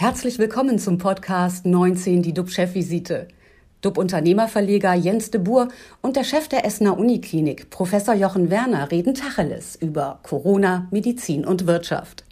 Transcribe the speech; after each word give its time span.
Herzlich 0.00 0.38
willkommen 0.38 0.78
zum 0.78 0.96
Podcast 0.96 1.66
19, 1.66 2.22
die 2.22 2.32
DUB-Chefvisite. 2.32 3.26
DUB-Unternehmerverleger 3.80 4.94
Jens 4.94 5.32
de 5.32 5.40
Boer 5.40 5.70
und 6.02 6.14
der 6.14 6.22
Chef 6.22 6.46
der 6.46 6.64
Essener 6.64 6.96
Uniklinik, 6.96 7.68
Professor 7.70 8.14
Jochen 8.14 8.48
Werner, 8.48 8.92
reden 8.92 9.14
Tacheles 9.14 9.74
über 9.74 10.20
Corona, 10.22 10.86
Medizin 10.92 11.44
und 11.44 11.66
Wirtschaft. 11.66 12.24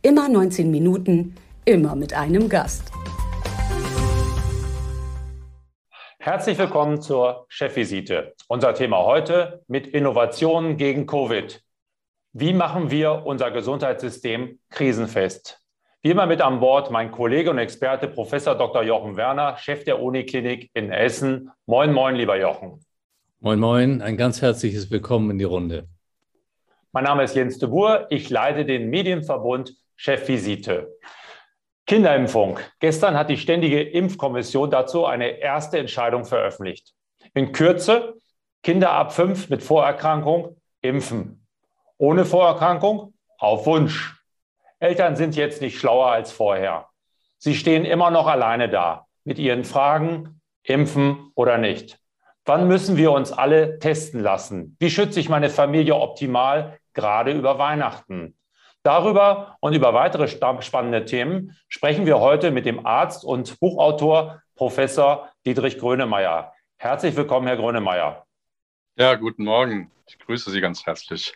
Immer 0.00 0.30
19 0.30 0.70
Minuten, 0.70 1.34
immer 1.66 1.94
mit 1.94 2.14
einem 2.14 2.48
Gast. 2.48 2.90
Herzlich 6.18 6.56
willkommen 6.56 7.02
zur 7.02 7.44
Chefvisite. 7.50 8.32
Unser 8.48 8.72
Thema 8.72 9.04
heute 9.04 9.62
mit 9.68 9.88
Innovationen 9.88 10.78
gegen 10.78 11.06
Covid. 11.06 11.62
Wie 12.32 12.54
machen 12.54 12.90
wir 12.90 13.26
unser 13.26 13.50
Gesundheitssystem 13.50 14.58
krisenfest? 14.70 15.59
Wie 16.02 16.12
immer 16.12 16.24
mit 16.24 16.40
an 16.40 16.60
Bord 16.60 16.90
mein 16.90 17.10
Kollege 17.10 17.50
und 17.50 17.58
Experte 17.58 18.08
Professor 18.08 18.54
Dr. 18.54 18.82
Jochen 18.82 19.18
Werner, 19.18 19.58
Chef 19.58 19.84
der 19.84 20.00
Uniklinik 20.00 20.70
in 20.72 20.90
Essen. 20.90 21.50
Moin, 21.66 21.92
moin, 21.92 22.14
lieber 22.14 22.40
Jochen. 22.40 22.82
Moin, 23.40 23.60
moin, 23.60 24.00
ein 24.00 24.16
ganz 24.16 24.40
herzliches 24.40 24.90
Willkommen 24.90 25.30
in 25.32 25.36
die 25.36 25.44
Runde. 25.44 25.88
Mein 26.92 27.04
Name 27.04 27.24
ist 27.24 27.36
Jens 27.36 27.58
de 27.58 27.68
Boer, 27.68 28.06
ich 28.08 28.30
leite 28.30 28.64
den 28.64 28.88
Medienverbund 28.88 29.76
Chefvisite. 29.94 30.90
Kinderimpfung. 31.84 32.58
Gestern 32.78 33.14
hat 33.14 33.28
die 33.28 33.36
Ständige 33.36 33.82
Impfkommission 33.82 34.70
dazu 34.70 35.04
eine 35.04 35.40
erste 35.40 35.76
Entscheidung 35.76 36.24
veröffentlicht. 36.24 36.94
In 37.34 37.52
Kürze, 37.52 38.14
Kinder 38.62 38.92
ab 38.92 39.12
fünf 39.12 39.50
mit 39.50 39.62
Vorerkrankung 39.62 40.56
impfen. 40.80 41.46
Ohne 41.98 42.24
Vorerkrankung 42.24 43.12
auf 43.36 43.66
Wunsch. 43.66 44.19
Eltern 44.80 45.14
sind 45.14 45.36
jetzt 45.36 45.60
nicht 45.60 45.78
schlauer 45.78 46.10
als 46.10 46.32
vorher. 46.32 46.88
Sie 47.36 47.54
stehen 47.54 47.84
immer 47.84 48.10
noch 48.10 48.26
alleine 48.26 48.70
da 48.70 49.06
mit 49.24 49.38
ihren 49.38 49.64
Fragen, 49.64 50.40
impfen 50.62 51.32
oder 51.34 51.58
nicht. 51.58 51.98
Wann 52.46 52.66
müssen 52.66 52.96
wir 52.96 53.12
uns 53.12 53.30
alle 53.30 53.78
testen 53.78 54.22
lassen? 54.22 54.76
Wie 54.80 54.90
schütze 54.90 55.20
ich 55.20 55.28
meine 55.28 55.50
Familie 55.50 55.96
optimal, 55.96 56.78
gerade 56.94 57.32
über 57.32 57.58
Weihnachten? 57.58 58.38
Darüber 58.82 59.58
und 59.60 59.74
über 59.74 59.92
weitere 59.92 60.26
spannende 60.28 61.04
Themen 61.04 61.54
sprechen 61.68 62.06
wir 62.06 62.18
heute 62.18 62.50
mit 62.50 62.64
dem 62.64 62.86
Arzt 62.86 63.22
und 63.22 63.60
Buchautor 63.60 64.40
Professor 64.54 65.28
Dietrich 65.44 65.78
Grönemeyer. 65.78 66.54
Herzlich 66.78 67.14
willkommen, 67.14 67.46
Herr 67.46 67.58
Grönemeyer. 67.58 68.24
Ja, 68.96 69.14
guten 69.16 69.44
Morgen. 69.44 69.90
Ich 70.06 70.18
grüße 70.18 70.50
Sie 70.50 70.62
ganz 70.62 70.86
herzlich. 70.86 71.34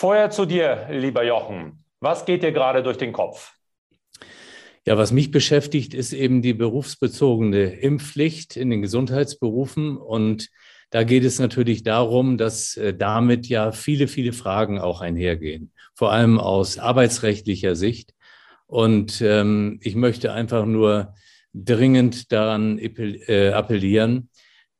Vorher 0.00 0.30
zu 0.30 0.46
dir, 0.46 0.86
lieber 0.90 1.22
Jochen. 1.26 1.84
Was 2.00 2.24
geht 2.24 2.42
dir 2.42 2.52
gerade 2.52 2.82
durch 2.82 2.96
den 2.96 3.12
Kopf? 3.12 3.52
Ja, 4.86 4.96
was 4.96 5.12
mich 5.12 5.30
beschäftigt, 5.30 5.92
ist 5.92 6.14
eben 6.14 6.40
die 6.40 6.54
berufsbezogene 6.54 7.64
Impfpflicht 7.64 8.56
in 8.56 8.70
den 8.70 8.80
Gesundheitsberufen 8.80 9.98
und 9.98 10.48
da 10.88 11.02
geht 11.02 11.22
es 11.24 11.38
natürlich 11.38 11.82
darum, 11.82 12.38
dass 12.38 12.78
äh, 12.78 12.94
damit 12.94 13.46
ja 13.46 13.72
viele, 13.72 14.08
viele 14.08 14.32
Fragen 14.32 14.78
auch 14.78 15.02
einhergehen, 15.02 15.70
vor 15.94 16.12
allem 16.12 16.40
aus 16.40 16.78
arbeitsrechtlicher 16.78 17.76
Sicht. 17.76 18.14
Und 18.66 19.20
ähm, 19.20 19.80
ich 19.82 19.96
möchte 19.96 20.32
einfach 20.32 20.64
nur 20.64 21.12
dringend 21.52 22.32
daran 22.32 22.78
äh, 22.78 23.50
appellieren, 23.50 24.30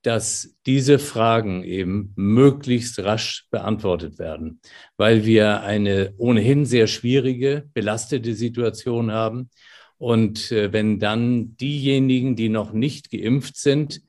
dass 0.03 0.57
diese 0.67 0.99
Fragen 0.99 1.63
eben 1.63 2.13
möglichst 2.17 2.99
rasch 3.01 3.47
beantwortet 3.51 4.19
werden, 4.19 4.61
weil 4.97 5.27
wir 5.27 5.63
eine 5.63 6.15
ohnehin 6.17 6.65
sehr 6.65 6.87
schwierige, 6.87 7.69
belastete 7.75 8.35
Situation 8.35 9.13
haben. 9.13 9.51
Und 9.99 10.51
äh, 10.53 10.73
wenn 10.73 10.99
dann 10.99 11.57
diejenigen, 11.57 12.35
die 12.35 12.49
noch 12.49 12.73
nicht 12.73 13.11
geimpft 13.11 13.57
sind, 13.57 14.01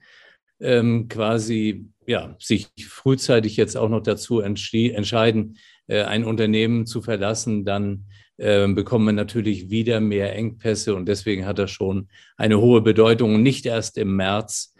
ähm, 0.61 1.09
quasi 1.09 1.89
ja, 2.07 2.35
sich 2.39 2.69
frühzeitig 2.87 3.57
jetzt 3.57 3.75
auch 3.75 3.89
noch 3.89 4.01
dazu 4.01 4.39
entscheiden, 4.39 5.57
äh, 5.87 6.03
ein 6.03 6.23
Unternehmen 6.23 6.85
zu 6.85 7.01
verlassen, 7.01 7.65
dann 7.65 8.05
äh, 8.37 8.67
bekommen 8.67 9.05
wir 9.05 9.13
natürlich 9.13 9.69
wieder 9.69 9.99
mehr 9.99 10.33
Engpässe 10.35 10.95
und 10.95 11.07
deswegen 11.07 11.45
hat 11.45 11.59
das 11.59 11.71
schon 11.71 12.07
eine 12.37 12.59
hohe 12.59 12.81
Bedeutung, 12.81 13.43
nicht 13.43 13.65
erst 13.65 13.97
im 13.97 14.15
März 14.15 14.73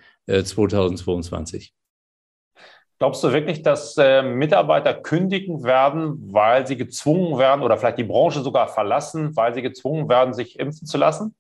2022. 0.44 1.74
Glaubst 3.02 3.24
du 3.24 3.34
wirklich, 3.34 3.64
dass 3.64 3.98
äh, 3.98 4.22
Mitarbeiter 4.22 4.94
kündigen 4.94 5.64
werden, 5.64 6.20
weil 6.32 6.68
sie 6.68 6.78
gezwungen 6.78 7.40
werden 7.40 7.64
oder 7.64 7.78
vielleicht 7.78 7.98
die 7.98 8.04
Branche 8.04 8.42
sogar 8.42 8.68
verlassen, 8.68 9.36
weil 9.36 9.56
sie 9.56 9.64
gezwungen 9.64 10.08
werden, 10.08 10.36
sich 10.36 10.60
impfen 10.60 10.86
zu 10.86 11.00
lassen? 11.00 11.34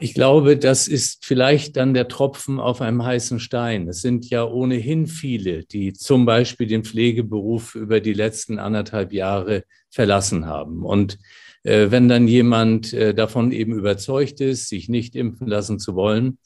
Ich 0.00 0.14
glaube, 0.14 0.56
das 0.56 0.88
ist 0.88 1.24
vielleicht 1.26 1.76
dann 1.76 1.92
der 1.92 2.08
Tropfen 2.08 2.60
auf 2.60 2.80
einem 2.80 3.04
heißen 3.04 3.40
Stein. 3.40 3.88
Es 3.88 4.00
sind 4.00 4.30
ja 4.30 4.44
ohnehin 4.44 5.06
viele, 5.06 5.64
die 5.64 5.92
zum 5.92 6.24
Beispiel 6.24 6.66
den 6.66 6.84
Pflegeberuf 6.84 7.74
über 7.74 8.00
die 8.00 8.12
letzten 8.12 8.58
anderthalb 8.58 9.12
Jahre 9.12 9.64
verlassen 9.90 10.46
haben. 10.46 10.82
Und 10.82 11.18
äh, 11.62 11.90
wenn 11.90 12.08
dann 12.08 12.28
jemand 12.28 12.92
äh, 12.92 13.12
davon 13.12 13.50
eben 13.50 13.72
überzeugt 13.72 14.40
ist, 14.40 14.68
sich 14.68 14.88
nicht 14.88 15.16
impfen 15.16 15.46
lassen 15.46 15.78
zu 15.78 15.94
wollen, 15.94 16.38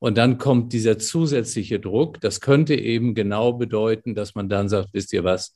und 0.00 0.18
dann 0.18 0.38
kommt 0.38 0.72
dieser 0.72 0.98
zusätzliche 0.98 1.78
Druck, 1.78 2.20
das 2.20 2.40
könnte 2.40 2.74
eben 2.74 3.14
genau 3.14 3.52
bedeuten, 3.52 4.14
dass 4.14 4.34
man 4.34 4.48
dann 4.48 4.68
sagt, 4.68 4.88
wisst 4.92 5.12
ihr 5.12 5.22
was, 5.22 5.54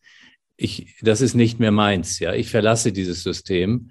ich, 0.56 0.96
das 1.02 1.20
ist 1.20 1.34
nicht 1.34 1.58
mehr 1.58 1.72
meins, 1.72 2.20
ja, 2.20 2.32
ich 2.32 2.50
verlasse 2.50 2.92
dieses 2.92 3.24
System. 3.24 3.90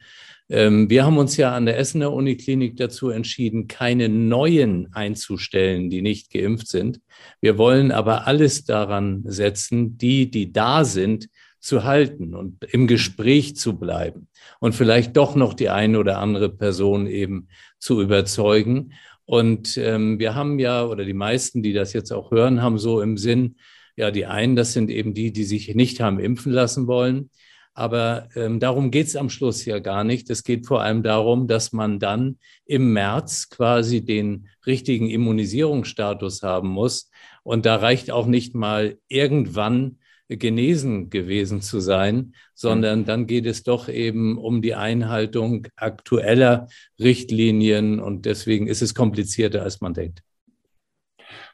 Ähm, 0.49 0.89
wir 0.89 1.05
haben 1.05 1.17
uns 1.17 1.35
ja 1.35 1.55
an 1.55 1.65
der 1.65 1.77
Essener 1.77 2.13
Uniklinik 2.13 2.77
dazu 2.77 3.09
entschieden, 3.09 3.67
keine 3.67 4.07
neuen 4.07 4.93
einzustellen, 4.93 5.89
die 5.89 6.01
nicht 6.01 6.31
geimpft 6.31 6.67
sind. 6.67 7.01
Wir 7.41 7.57
wollen 7.57 7.91
aber 7.91 8.27
alles 8.27 8.63
daran 8.63 9.23
setzen, 9.25 9.97
die, 9.97 10.29
die 10.29 10.53
da 10.53 10.85
sind, 10.85 11.27
zu 11.59 11.85
halten 11.85 12.35
und 12.35 12.63
im 12.65 12.87
Gespräch 12.87 13.55
zu 13.55 13.79
bleiben 13.79 14.27
und 14.59 14.75
vielleicht 14.75 15.15
doch 15.15 15.35
noch 15.35 15.53
die 15.53 15.69
eine 15.69 15.97
oder 15.97 16.19
andere 16.19 16.49
Person 16.49 17.07
eben 17.07 17.47
zu 17.79 18.01
überzeugen. 18.01 18.91
Und 19.25 19.77
ähm, 19.77 20.19
wir 20.19 20.35
haben 20.35 20.59
ja, 20.59 20.85
oder 20.85 21.05
die 21.05 21.13
meisten, 21.13 21.63
die 21.63 21.73
das 21.73 21.93
jetzt 21.93 22.11
auch 22.11 22.31
hören, 22.31 22.61
haben 22.61 22.77
so 22.77 23.01
im 23.01 23.17
Sinn, 23.17 23.55
ja, 23.95 24.11
die 24.11 24.25
einen, 24.25 24.55
das 24.55 24.73
sind 24.73 24.89
eben 24.89 25.13
die, 25.13 25.31
die 25.31 25.43
sich 25.43 25.73
nicht 25.75 26.01
haben 26.01 26.19
impfen 26.19 26.51
lassen 26.51 26.87
wollen. 26.87 27.29
Aber 27.75 28.29
ähm, 28.35 28.59
darum 28.59 28.91
geht 28.91 29.07
es 29.07 29.15
am 29.15 29.29
Schluss 29.29 29.65
ja 29.65 29.79
gar 29.79 30.03
nicht. 30.03 30.29
Es 30.29 30.43
geht 30.43 30.67
vor 30.67 30.81
allem 30.81 31.01
darum, 31.01 31.47
dass 31.47 31.73
man 31.73 31.99
dann 31.99 32.37
im 32.65 32.93
März 32.93 33.49
quasi 33.49 34.05
den 34.05 34.47
richtigen 34.65 35.09
Immunisierungsstatus 35.09 36.43
haben 36.43 36.69
muss. 36.69 37.09
Und 37.41 37.65
da 37.65 37.77
reicht 37.77 38.11
auch 38.11 38.27
nicht 38.27 38.53
mal 38.53 38.97
irgendwann 39.07 39.97
genesen 40.29 41.09
gewesen 41.09 41.61
zu 41.61 41.79
sein, 41.79 42.33
sondern 42.53 43.01
mhm. 43.01 43.05
dann 43.05 43.27
geht 43.27 43.45
es 43.45 43.63
doch 43.63 43.89
eben 43.89 44.37
um 44.37 44.61
die 44.61 44.75
Einhaltung 44.75 45.67
aktueller 45.75 46.67
Richtlinien 46.99 47.99
und 47.99 48.25
deswegen 48.25 48.67
ist 48.67 48.81
es 48.81 48.95
komplizierter, 48.95 49.63
als 49.63 49.81
man 49.81 49.93
denkt. 49.93 50.21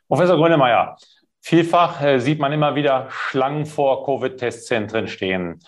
Professor 0.07 0.37
Grönemeyer, 0.37 0.97
vielfach 1.41 2.01
äh, 2.01 2.19
sieht 2.19 2.39
man 2.39 2.51
immer 2.51 2.75
wieder 2.75 3.07
Schlangen 3.09 3.65
vor 3.65 4.05
Covid-Testzentren 4.05 5.07
stehen. 5.07 5.59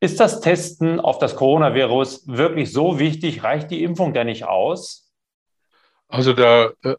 Ist 0.00 0.20
das 0.20 0.40
Testen 0.40 1.00
auf 1.00 1.18
das 1.18 1.34
Coronavirus 1.34 2.28
wirklich 2.28 2.72
so 2.72 2.98
wichtig? 2.98 3.42
Reicht 3.42 3.70
die 3.70 3.82
Impfung 3.82 4.12
denn 4.12 4.26
nicht 4.26 4.44
aus? 4.44 5.12
Also 6.08 6.32
da 6.32 6.70
äh, 6.82 6.94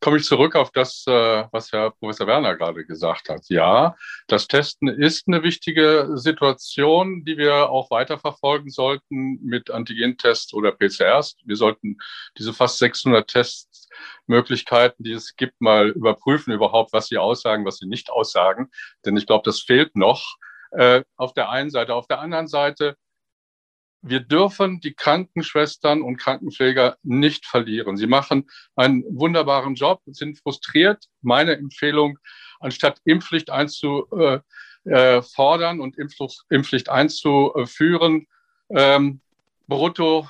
komme 0.00 0.18
ich 0.18 0.24
zurück 0.24 0.56
auf 0.56 0.70
das, 0.70 1.04
äh, 1.06 1.44
was 1.50 1.72
Herr 1.72 1.90
Professor 1.90 2.26
Werner 2.26 2.56
gerade 2.56 2.84
gesagt 2.84 3.28
hat. 3.28 3.42
Ja, 3.48 3.96
das 4.26 4.46
Testen 4.46 4.88
ist 4.88 5.28
eine 5.28 5.42
wichtige 5.42 6.10
Situation, 6.14 7.24
die 7.24 7.36
wir 7.38 7.70
auch 7.70 7.90
weiterverfolgen 7.90 8.70
sollten 8.70 9.38
mit 9.42 9.70
Antigentests 9.70 10.52
oder 10.54 10.72
PCRs. 10.72 11.36
Wir 11.44 11.56
sollten 11.56 11.98
diese 12.38 12.52
fast 12.52 12.78
600 12.78 13.28
Testmöglichkeiten, 13.28 15.04
die 15.04 15.12
es 15.12 15.36
gibt, 15.36 15.60
mal 15.60 15.90
überprüfen 15.90 16.52
überhaupt, 16.52 16.92
was 16.92 17.08
sie 17.08 17.18
aussagen, 17.18 17.64
was 17.64 17.78
sie 17.78 17.86
nicht 17.86 18.10
aussagen. 18.10 18.70
Denn 19.04 19.16
ich 19.16 19.26
glaube, 19.26 19.42
das 19.44 19.60
fehlt 19.60 19.96
noch 19.96 20.36
äh, 20.72 21.02
auf 21.16 21.32
der 21.34 21.50
einen 21.50 21.70
Seite. 21.70 21.94
Auf 21.94 22.06
der 22.06 22.20
anderen 22.20 22.48
Seite, 22.48 22.96
wir 24.06 24.20
dürfen 24.20 24.80
die 24.80 24.92
Krankenschwestern 24.92 26.02
und 26.02 26.18
Krankenpfleger 26.18 26.98
nicht 27.02 27.46
verlieren. 27.46 27.96
Sie 27.96 28.06
machen 28.06 28.50
einen 28.76 29.02
wunderbaren 29.08 29.76
Job, 29.76 30.02
sind 30.06 30.38
frustriert. 30.38 31.06
Meine 31.22 31.56
Empfehlung, 31.56 32.18
anstatt 32.60 33.00
Impfpflicht 33.04 33.48
einzufordern 33.48 34.42
äh, 34.84 35.80
und 35.80 35.96
Impfpflicht 35.96 36.90
einzuführen, 36.90 38.26
ähm, 38.68 39.20
brutto 39.68 40.28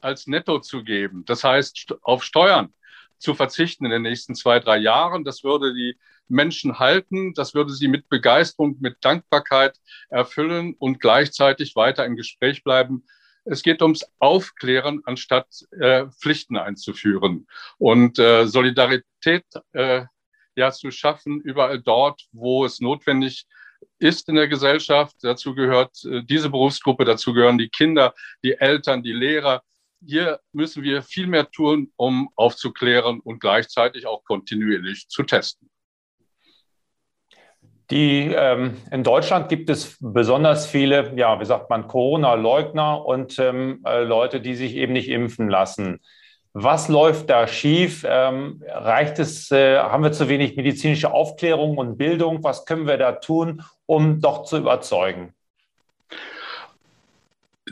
als 0.00 0.26
netto 0.26 0.58
zu 0.58 0.84
geben. 0.84 1.24
Das 1.24 1.44
heißt, 1.44 1.94
auf 2.02 2.22
Steuern 2.24 2.74
zu 3.16 3.34
verzichten 3.34 3.86
in 3.86 3.90
den 3.90 4.02
nächsten 4.02 4.34
zwei, 4.34 4.60
drei 4.60 4.76
Jahren. 4.76 5.24
Das 5.24 5.44
würde 5.44 5.72
die 5.72 5.96
Menschen 6.28 6.78
halten. 6.78 7.34
Das 7.34 7.54
würde 7.54 7.72
sie 7.72 7.88
mit 7.88 8.08
Begeisterung, 8.08 8.76
mit 8.80 8.96
Dankbarkeit 9.00 9.78
erfüllen 10.08 10.74
und 10.78 11.00
gleichzeitig 11.00 11.76
weiter 11.76 12.04
im 12.04 12.16
Gespräch 12.16 12.64
bleiben 12.64 13.04
Es 13.44 13.62
geht 13.62 13.82
ums 13.82 14.04
Aufklären, 14.18 15.02
anstatt 15.04 15.48
äh, 15.78 16.06
Pflichten 16.06 16.56
einzuführen 16.56 17.46
und 17.78 18.18
äh, 18.18 18.46
Solidarität 18.46 19.44
äh, 19.72 20.04
ja 20.56 20.70
zu 20.72 20.90
schaffen 20.90 21.40
überall 21.40 21.80
dort, 21.80 22.22
wo 22.32 22.64
es 22.64 22.80
notwendig 22.80 23.46
ist 23.98 24.28
in 24.28 24.36
der 24.36 24.48
Gesellschaft. 24.48 25.16
Dazu 25.22 25.54
gehört 25.54 26.04
äh, 26.04 26.22
diese 26.24 26.48
Berufsgruppe, 26.50 27.04
dazu 27.04 27.34
gehören 27.34 27.58
die 27.58 27.68
Kinder, 27.68 28.14
die 28.42 28.54
Eltern, 28.54 29.02
die 29.02 29.12
Lehrer. 29.12 29.62
Hier 30.00 30.40
müssen 30.52 30.82
wir 30.82 31.02
viel 31.02 31.26
mehr 31.26 31.50
tun, 31.50 31.92
um 31.96 32.30
aufzuklären 32.36 33.20
und 33.20 33.40
gleichzeitig 33.40 34.06
auch 34.06 34.24
kontinuierlich 34.24 35.08
zu 35.08 35.22
testen. 35.22 35.70
Die, 37.94 38.26
ähm, 38.34 38.76
in 38.90 39.04
Deutschland 39.04 39.48
gibt 39.48 39.70
es 39.70 39.96
besonders 40.00 40.66
viele, 40.66 41.12
ja, 41.14 41.38
wie 41.38 41.44
sagt 41.44 41.70
man, 41.70 41.86
Corona-Leugner 41.86 43.06
und 43.06 43.38
ähm, 43.38 43.84
äh, 43.86 44.02
Leute, 44.02 44.40
die 44.40 44.56
sich 44.56 44.74
eben 44.74 44.94
nicht 44.94 45.08
impfen 45.08 45.48
lassen. 45.48 46.00
Was 46.54 46.88
läuft 46.88 47.30
da 47.30 47.46
schief? 47.46 48.04
Ähm, 48.04 48.64
reicht 48.66 49.20
es, 49.20 49.48
äh, 49.52 49.78
haben 49.78 50.02
wir 50.02 50.10
zu 50.10 50.28
wenig 50.28 50.56
medizinische 50.56 51.12
Aufklärung 51.12 51.78
und 51.78 51.96
Bildung? 51.96 52.42
Was 52.42 52.66
können 52.66 52.88
wir 52.88 52.98
da 52.98 53.12
tun, 53.12 53.62
um 53.86 54.20
doch 54.20 54.42
zu 54.42 54.56
überzeugen? 54.56 55.32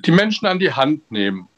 Die 0.07 0.13
Menschen 0.13 0.47
an 0.47 0.61
die 0.61 0.73
Hand 0.73 1.11
nehmen, 1.11 1.49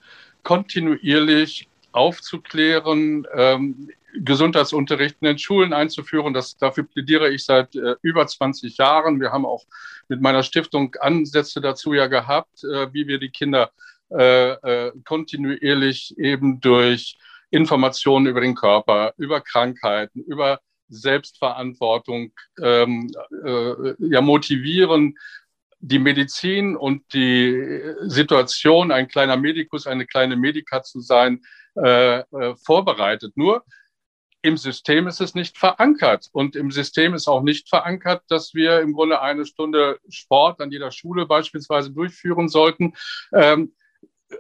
kontinuierlich 0.43 1.69
aufzuklären, 1.93 3.27
ähm, 3.35 3.91
Gesundheitsunterricht 4.25 5.17
in 5.21 5.27
den 5.27 5.39
Schulen 5.39 5.73
einzuführen. 5.73 6.35
Das, 6.35 6.57
dafür 6.57 6.85
plädiere 6.85 7.31
ich 7.31 7.45
seit 7.45 7.75
äh, 7.77 7.97
über 8.03 8.27
20 8.27 8.77
Jahren. 8.77 9.21
Wir 9.21 9.33
haben 9.33 9.47
auch 9.47 9.65
mit 10.09 10.21
meiner 10.21 10.43
Stiftung 10.43 10.95
Ansätze 11.01 11.61
dazu 11.61 11.93
ja 11.93 12.07
gehabt, 12.07 12.65
äh, 12.65 12.93
wie 12.93 13.07
wir 13.07 13.19
die 13.19 13.31
Kinder 13.31 13.71
äh, 14.11 14.53
äh, 14.53 14.93
kontinuierlich 15.05 16.17
eben 16.19 16.61
durch 16.61 17.17
Informationen 17.51 18.27
über 18.27 18.41
den 18.41 18.55
Körper, 18.55 19.15
über 19.17 19.41
Krankheiten, 19.41 20.21
über 20.25 20.61
Selbstverantwortung 20.89 22.33
ähm, 22.61 23.11
äh, 23.45 23.95
ja 23.99 24.21
motivieren, 24.21 25.17
die 25.81 25.99
Medizin 25.99 26.77
und 26.77 27.03
die 27.13 27.83
Situation, 28.03 28.91
ein 28.91 29.09
kleiner 29.09 29.37
Medikus, 29.37 29.87
eine 29.87 30.07
kleine 30.07 30.37
Medika 30.37 30.83
zu 30.83 31.01
sein, 31.01 31.43
äh, 31.77 32.21
äh, 32.21 32.55
vorbereitet. 32.65 33.37
Nur 33.37 33.65
im 34.45 34.59
System 34.59 35.07
ist 35.07 35.23
es 35.23 35.35
nicht 35.35 35.57
verankert. 35.57 36.29
Und 36.33 36.55
im 36.55 36.71
System 36.71 37.15
ist 37.15 37.29
auch 37.29 37.43
nicht 37.43 37.71
verankert, 37.71 38.25
dass 38.29 38.53
wir 38.53 38.81
im 38.81 38.93
Grunde 38.93 39.23
eine 39.23 39.47
Stunde 39.47 39.99
Sport 40.11 40.61
an 40.61 40.71
jeder 40.71 40.91
Schule 40.91 41.25
beispielsweise 41.25 41.91
durchführen 41.91 42.49
sollten. 42.51 42.93
Ähm, 43.33 43.73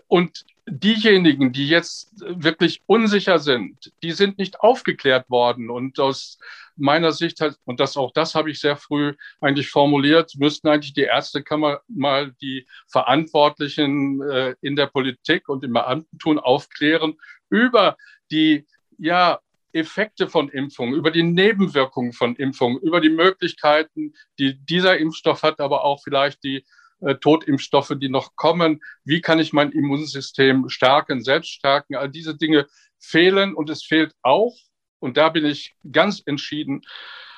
und 0.06 0.44
diejenigen, 0.66 1.52
die 1.52 1.68
jetzt 1.68 2.12
wirklich 2.20 2.82
unsicher 2.84 3.38
sind, 3.38 3.92
die 4.02 4.12
sind 4.12 4.36
nicht 4.36 4.60
aufgeklärt 4.60 5.30
worden. 5.30 5.70
Und 5.70 5.98
aus 5.98 6.38
meiner 6.76 7.12
Sicht, 7.12 7.42
und 7.64 7.80
das 7.80 7.96
auch 7.96 8.12
das 8.12 8.34
habe 8.34 8.50
ich 8.50 8.60
sehr 8.60 8.76
früh 8.76 9.14
eigentlich 9.40 9.70
formuliert, 9.70 10.34
müssten 10.36 10.68
eigentlich 10.68 10.92
die 10.92 11.02
Ärztekammer 11.04 11.80
mal 11.88 12.34
die 12.42 12.66
Verantwortlichen 12.88 14.20
äh, 14.20 14.54
in 14.60 14.76
der 14.76 14.86
Politik 14.86 15.48
und 15.48 15.64
im 15.64 15.72
Beamtentum 15.72 16.38
aufklären 16.38 17.14
über 17.48 17.96
die 18.30 18.66
ja 18.98 19.40
Effekte 19.74 20.28
von 20.28 20.48
Impfungen, 20.48 20.94
über 20.94 21.10
die 21.10 21.22
Nebenwirkungen 21.22 22.12
von 22.12 22.36
Impfungen, 22.36 22.78
über 22.80 23.00
die 23.00 23.10
Möglichkeiten, 23.10 24.14
die 24.38 24.56
dieser 24.64 24.98
Impfstoff 24.98 25.42
hat, 25.42 25.60
aber 25.60 25.84
auch 25.84 26.02
vielleicht 26.02 26.42
die 26.44 26.64
äh, 27.00 27.16
Totimpfstoffe, 27.16 27.92
die 27.96 28.08
noch 28.08 28.36
kommen. 28.36 28.80
Wie 29.04 29.20
kann 29.20 29.38
ich 29.38 29.52
mein 29.52 29.72
Immunsystem 29.72 30.68
stärken, 30.68 31.22
selbst 31.22 31.50
stärken? 31.50 31.96
All 31.96 32.08
diese 32.08 32.36
Dinge 32.36 32.66
fehlen 32.98 33.54
und 33.54 33.68
es 33.68 33.84
fehlt 33.84 34.14
auch, 34.22 34.54
und 35.00 35.16
da 35.16 35.28
bin 35.28 35.44
ich 35.44 35.74
ganz 35.90 36.22
entschieden 36.24 36.82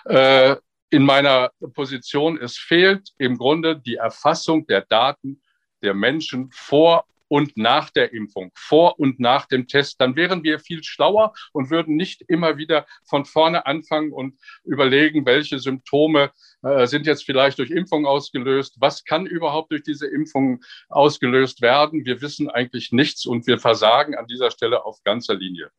äh, 0.04 0.56
in 0.90 1.04
meiner 1.04 1.50
Position, 1.74 2.38
es 2.40 2.56
fehlt 2.56 3.10
im 3.18 3.38
Grunde 3.38 3.76
die 3.80 3.96
Erfassung 3.96 4.66
der 4.66 4.82
Daten 4.82 5.42
der 5.82 5.94
Menschen 5.94 6.50
vor 6.52 7.06
und 7.28 7.56
nach 7.56 7.90
der 7.90 8.12
Impfung, 8.12 8.50
vor 8.54 8.98
und 8.98 9.20
nach 9.20 9.46
dem 9.46 9.66
Test, 9.66 10.00
dann 10.00 10.16
wären 10.16 10.42
wir 10.42 10.58
viel 10.60 10.82
schlauer 10.82 11.32
und 11.52 11.70
würden 11.70 11.96
nicht 11.96 12.22
immer 12.28 12.56
wieder 12.56 12.86
von 13.04 13.24
vorne 13.24 13.66
anfangen 13.66 14.12
und 14.12 14.38
überlegen, 14.64 15.26
welche 15.26 15.58
Symptome 15.58 16.30
äh, 16.62 16.86
sind 16.86 17.06
jetzt 17.06 17.24
vielleicht 17.24 17.58
durch 17.58 17.70
Impfung 17.70 18.06
ausgelöst, 18.06 18.76
was 18.80 19.04
kann 19.04 19.26
überhaupt 19.26 19.72
durch 19.72 19.82
diese 19.82 20.06
Impfung 20.06 20.60
ausgelöst 20.88 21.62
werden. 21.62 22.04
Wir 22.04 22.20
wissen 22.22 22.50
eigentlich 22.50 22.92
nichts 22.92 23.26
und 23.26 23.46
wir 23.46 23.58
versagen 23.58 24.14
an 24.14 24.26
dieser 24.26 24.50
Stelle 24.50 24.84
auf 24.84 25.02
ganzer 25.04 25.34
Linie. 25.34 25.70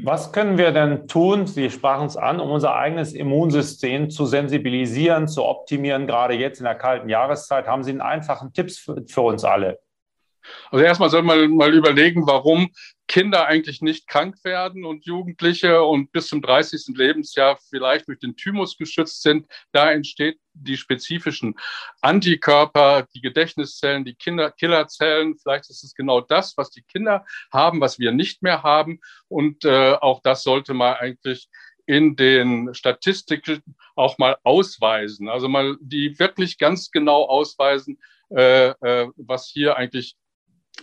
Was 0.00 0.32
können 0.32 0.58
wir 0.58 0.72
denn 0.72 1.06
tun? 1.06 1.46
Sie 1.46 1.70
sprachen 1.70 2.06
es 2.06 2.16
an, 2.16 2.40
um 2.40 2.50
unser 2.50 2.74
eigenes 2.74 3.12
Immunsystem 3.12 4.10
zu 4.10 4.26
sensibilisieren, 4.26 5.28
zu 5.28 5.44
optimieren. 5.44 6.08
Gerade 6.08 6.34
jetzt 6.34 6.58
in 6.58 6.64
der 6.64 6.74
kalten 6.74 7.08
Jahreszeit 7.08 7.68
haben 7.68 7.84
Sie 7.84 7.92
einen 7.92 8.00
einfachen 8.00 8.52
Tipps 8.52 8.76
für, 8.76 9.04
für 9.06 9.20
uns 9.20 9.44
alle. 9.44 9.78
Also 10.70 10.84
erstmal 10.84 11.10
soll 11.10 11.22
man 11.22 11.50
mal 11.56 11.72
überlegen, 11.74 12.26
warum 12.26 12.70
Kinder 13.06 13.46
eigentlich 13.46 13.82
nicht 13.82 14.08
krank 14.08 14.36
werden 14.44 14.84
und 14.84 15.04
Jugendliche 15.04 15.82
und 15.82 16.10
bis 16.12 16.28
zum 16.28 16.40
30. 16.40 16.96
Lebensjahr 16.96 17.58
vielleicht 17.68 18.08
durch 18.08 18.18
den 18.18 18.36
Thymus 18.36 18.78
geschützt 18.78 19.22
sind. 19.22 19.46
Da 19.72 19.92
entsteht 19.92 20.38
die 20.54 20.76
spezifischen 20.76 21.54
Antikörper, 22.00 23.06
die 23.14 23.20
Gedächtniszellen, 23.20 24.04
die 24.04 24.14
Kinder 24.14 24.50
Killerzellen. 24.50 25.36
Vielleicht 25.36 25.68
ist 25.68 25.84
es 25.84 25.94
genau 25.94 26.20
das, 26.20 26.56
was 26.56 26.70
die 26.70 26.82
Kinder 26.82 27.26
haben, 27.52 27.80
was 27.80 27.98
wir 27.98 28.12
nicht 28.12 28.42
mehr 28.42 28.62
haben. 28.62 29.00
Und 29.28 29.64
äh, 29.64 29.94
auch 30.00 30.20
das 30.22 30.42
sollte 30.42 30.72
man 30.72 30.94
eigentlich 30.94 31.48
in 31.86 32.16
den 32.16 32.72
Statistiken 32.74 33.62
auch 33.94 34.16
mal 34.18 34.38
ausweisen. 34.42 35.28
Also 35.28 35.48
mal 35.48 35.76
die 35.80 36.18
wirklich 36.18 36.58
ganz 36.58 36.90
genau 36.90 37.24
ausweisen, 37.24 37.98
äh, 38.30 38.68
äh, 38.68 39.10
was 39.16 39.48
hier 39.48 39.76
eigentlich 39.76 40.16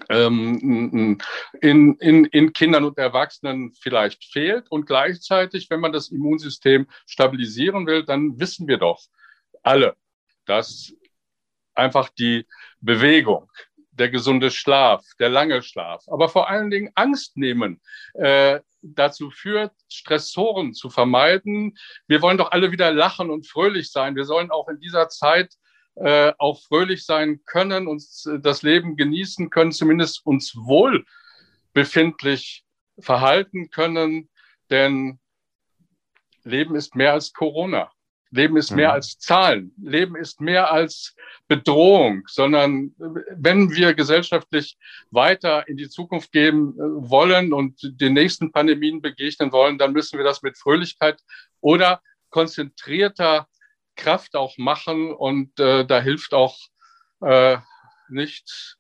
in, 0.09 1.21
in, 1.61 2.25
in 2.25 2.53
Kindern 2.53 2.85
und 2.85 2.97
Erwachsenen 2.97 3.73
vielleicht 3.73 4.25
fehlt. 4.25 4.69
Und 4.69 4.85
gleichzeitig, 4.85 5.69
wenn 5.69 5.79
man 5.79 5.91
das 5.91 6.09
Immunsystem 6.09 6.87
stabilisieren 7.05 7.85
will, 7.85 8.03
dann 8.03 8.39
wissen 8.39 8.67
wir 8.67 8.77
doch 8.77 9.01
alle, 9.63 9.95
dass 10.45 10.93
einfach 11.73 12.09
die 12.09 12.47
Bewegung, 12.79 13.49
der 13.91 14.09
gesunde 14.09 14.51
Schlaf, 14.51 15.05
der 15.19 15.29
lange 15.29 15.61
Schlaf, 15.61 16.03
aber 16.07 16.29
vor 16.29 16.49
allen 16.49 16.71
Dingen 16.71 16.91
Angst 16.95 17.37
nehmen, 17.37 17.81
äh, 18.13 18.59
dazu 18.81 19.29
führt, 19.29 19.73
Stressoren 19.89 20.73
zu 20.73 20.89
vermeiden. 20.89 21.77
Wir 22.07 22.21
wollen 22.21 22.37
doch 22.37 22.51
alle 22.51 22.71
wieder 22.71 22.91
lachen 22.91 23.29
und 23.29 23.47
fröhlich 23.47 23.91
sein. 23.91 24.15
Wir 24.15 24.25
sollen 24.25 24.49
auch 24.49 24.67
in 24.69 24.79
dieser 24.79 25.09
Zeit 25.09 25.53
äh, 25.95 26.33
auch 26.37 26.61
fröhlich 26.61 27.05
sein 27.05 27.41
können, 27.45 27.87
uns 27.87 28.29
das 28.39 28.63
Leben 28.63 28.95
genießen 28.95 29.49
können, 29.49 29.71
zumindest 29.71 30.25
uns 30.25 30.55
wohlbefindlich 30.55 32.63
verhalten 32.99 33.69
können. 33.69 34.29
Denn 34.69 35.19
Leben 36.43 36.75
ist 36.75 36.95
mehr 36.95 37.13
als 37.13 37.33
Corona. 37.33 37.91
Leben 38.31 38.55
ist 38.55 38.71
mehr 38.71 38.89
mhm. 38.89 38.93
als 38.93 39.19
Zahlen. 39.19 39.73
Leben 39.81 40.15
ist 40.15 40.39
mehr 40.39 40.71
als 40.71 41.15
Bedrohung, 41.49 42.23
sondern 42.27 42.95
wenn 42.97 43.71
wir 43.71 43.93
gesellschaftlich 43.93 44.77
weiter 45.09 45.67
in 45.67 45.75
die 45.75 45.89
Zukunft 45.89 46.31
gehen 46.31 46.73
äh, 46.77 46.79
wollen 46.79 47.51
und 47.51 47.99
den 47.99 48.13
nächsten 48.13 48.53
Pandemien 48.53 49.01
begegnen 49.01 49.51
wollen, 49.51 49.77
dann 49.77 49.91
müssen 49.91 50.17
wir 50.17 50.23
das 50.23 50.41
mit 50.41 50.57
Fröhlichkeit 50.57 51.21
oder 51.59 52.01
konzentrierter 52.29 53.49
Kraft 53.95 54.35
auch 54.35 54.57
machen 54.57 55.11
und 55.11 55.59
äh, 55.59 55.85
da 55.85 56.01
hilft 56.01 56.33
auch 56.33 56.57
äh, 57.21 57.57
nicht 58.09 58.77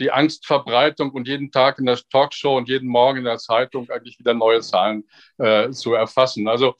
die 0.00 0.10
Angstverbreitung 0.10 1.12
und 1.12 1.28
jeden 1.28 1.50
Tag 1.50 1.78
in 1.78 1.86
der 1.86 1.98
Talkshow 2.10 2.56
und 2.56 2.68
jeden 2.68 2.88
Morgen 2.88 3.18
in 3.18 3.24
der 3.24 3.38
Zeitung 3.38 3.88
eigentlich 3.90 4.18
wieder 4.18 4.34
neue 4.34 4.60
Zahlen 4.60 5.04
äh, 5.38 5.70
zu 5.70 5.94
erfassen. 5.94 6.48
Also 6.48 6.74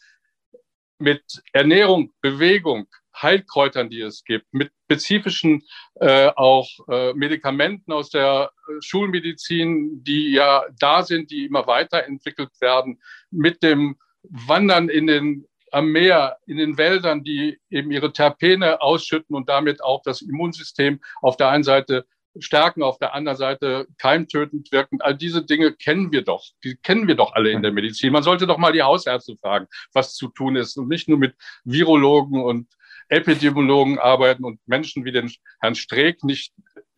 mit 0.99 1.43
Ernährung, 1.52 2.12
Bewegung, 2.21 2.87
Heilkräutern, 3.21 3.90
die 3.90 4.00
es 4.00 4.25
gibt, 4.25 4.52
mit 4.52 4.73
spezifischen 4.85 5.62
äh, 6.00 6.31
auch 6.35 6.69
äh, 6.88 7.12
Medikamenten 7.14 7.93
aus 7.93 8.11
der 8.11 8.50
äh, 8.69 8.73
Schulmedizin, 8.81 10.02
die 10.02 10.33
ja 10.33 10.64
da 10.78 11.02
sind, 11.02 11.31
die 11.31 11.47
immer 11.47 11.66
weiterentwickelt 11.66 12.50
werden, 12.61 13.00
mit 13.31 13.62
dem 13.62 13.97
Wandern 14.23 14.88
in 14.88 15.07
den 15.07 15.47
am 15.75 15.90
Meer, 15.90 16.38
in 16.47 16.57
den 16.57 16.78
Wäldern, 16.78 17.25
die 17.25 17.59
eben 17.69 17.90
ihre 17.90 18.12
Terpene 18.12 18.81
ausschütten 18.81 19.35
und 19.35 19.49
damit 19.49 19.83
auch 19.83 20.02
das 20.02 20.23
Immunsystem 20.23 21.00
auf 21.21 21.37
der 21.37 21.49
einen 21.49 21.64
Seite 21.64 22.07
stärken, 22.38 22.83
auf 22.83 22.99
der 22.99 23.14
anderen 23.14 23.37
Seite 23.37 23.87
keimtötend 23.99 24.71
wirken. 24.73 25.00
All 25.00 25.16
diese 25.16 25.45
Dinge 25.45 25.73
kennen 25.73 26.12
wir 26.12 26.23
doch. 26.23 26.45
Die 26.62 26.76
kennen 26.76 27.09
wir 27.09 27.14
doch 27.14 27.35
alle 27.35 27.50
in 27.50 27.62
der 27.62 27.73
Medizin. 27.73 28.12
Man 28.12 28.23
sollte 28.23 28.47
doch 28.47 28.59
mal 28.59 28.73
die 28.73 28.83
Hausärzte 28.83 29.37
fragen, 29.40 29.66
was 29.93 30.14
zu 30.14 30.28
tun 30.28 30.57
ist 30.57 30.76
und 30.76 30.88
nicht 30.88 31.09
nur 31.09 31.19
mit 31.19 31.35
Virologen 31.64 32.43
und 32.43 32.69
Epidemiologen 33.09 33.99
arbeiten 33.99 34.45
und 34.45 34.61
Menschen 34.66 35.04
wie 35.04 35.12
den 35.12 35.31
Herrn 35.61 35.75
Streeck 35.75 36.25
nicht 36.25 36.54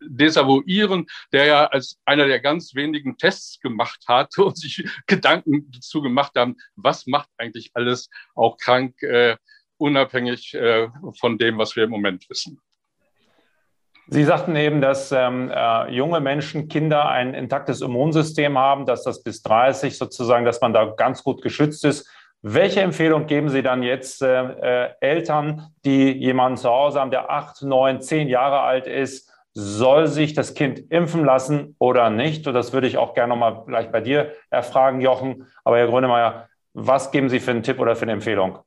desavouieren, 0.09 1.07
der 1.33 1.47
ja 1.47 1.67
als 1.67 1.99
einer 2.05 2.27
der 2.27 2.41
ganz 2.41 2.75
wenigen 2.75 3.17
Tests 3.17 3.61
gemacht 3.61 4.05
hat 4.09 4.37
und 4.39 4.57
sich 4.57 4.89
Gedanken 5.07 5.71
dazu 5.73 6.03
gemacht 6.03 6.33
haben, 6.37 6.57
was 6.77 7.07
macht 7.07 7.29
eigentlich 7.39 7.71
alles 7.75 8.11
auch 8.35 8.57
krank, 8.59 9.03
äh, 9.03 9.37
unabhängig 9.79 10.55
äh, 10.55 10.89
von 11.19 11.39
dem, 11.39 11.59
was 11.59 11.77
wir 11.77 11.85
im 11.85 11.91
Moment 11.91 12.29
wissen. 12.31 12.61
Sie 14.09 14.23
sagten 14.23 14.55
eben, 14.55 14.81
dass 14.81 15.11
ähm, 15.11 15.51
äh, 15.53 15.91
junge 15.91 16.21
Menschen, 16.21 16.69
Kinder 16.69 17.09
ein 17.09 17.35
intaktes 17.35 17.81
Immunsystem 17.81 18.57
haben, 18.57 18.87
dass 18.87 19.03
das 19.03 19.25
bis 19.25 19.43
30 19.43 19.99
sozusagen, 19.99 20.45
dass 20.45 20.61
man 20.61 20.73
da 20.73 20.85
ganz 20.97 21.25
gut 21.25 21.43
geschützt 21.43 21.85
ist. 21.85 22.09
Welche 22.41 22.81
Empfehlung 22.83 23.27
geben 23.27 23.49
Sie 23.49 23.63
dann 23.63 23.83
jetzt 23.83 24.23
äh, 24.23 24.85
äh, 24.85 24.91
Eltern, 25.01 25.75
die 25.85 26.13
jemanden 26.13 26.57
zu 26.57 26.69
Hause 26.69 27.01
haben, 27.01 27.11
der 27.11 27.31
acht, 27.31 27.63
neun, 27.63 28.01
zehn 28.01 28.29
Jahre 28.29 28.61
alt 28.61 28.87
ist? 28.87 29.33
Soll 29.59 30.07
sich 30.07 30.35
das 30.35 30.53
Kind 30.53 30.93
impfen 30.93 31.25
lassen 31.25 31.77
oder 31.79 32.11
nicht? 32.11 32.47
Und 32.47 32.53
das 32.53 32.75
würde 32.75 32.89
ich 32.89 32.99
auch 32.99 33.15
gerne 33.15 33.31
nochmal 33.31 33.65
gleich 33.67 33.91
bei 33.91 34.03
dir 34.03 34.35
erfragen, 34.51 35.01
Jochen. 35.01 35.47
Aber 35.65 35.79
Herr 35.79 35.87
Grönemeyer, 35.87 36.51
was 36.75 37.11
geben 37.11 37.31
Sie 37.31 37.41
für 37.41 37.53
einen 37.53 37.63
Tipp 37.63 37.81
oder 37.81 37.97
für 37.97 38.03
eine 38.03 38.13
Empfehlung? 38.13 38.59